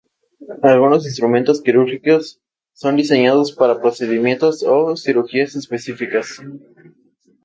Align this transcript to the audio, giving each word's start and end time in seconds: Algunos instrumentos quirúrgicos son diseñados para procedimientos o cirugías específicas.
Algunos 0.63 1.05
instrumentos 1.05 1.61
quirúrgicos 1.61 2.39
son 2.73 2.95
diseñados 2.95 3.51
para 3.51 3.79
procedimientos 3.79 4.63
o 4.67 4.97
cirugías 4.97 5.53
específicas. 5.55 6.41